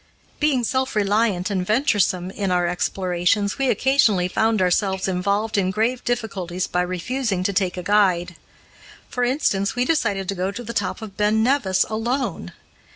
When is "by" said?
6.65-6.81